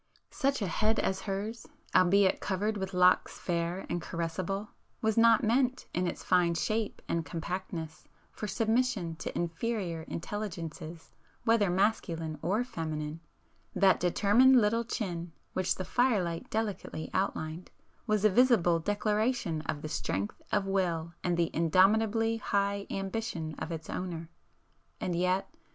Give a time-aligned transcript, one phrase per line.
[0.31, 5.15] Such a head as hers, albeit covered with locks fair and caressable, [p 431] was
[5.15, 11.11] not meant, in its fine shape and compactness, for submission to inferior intelligences
[11.43, 17.69] whether masculine or feminine,—that determined little chin which the firelight delicately outlined,
[18.07, 23.71] was a visible declaration of the strength of will and the indomitably high ambition of
[23.71, 25.53] its owner,—and yet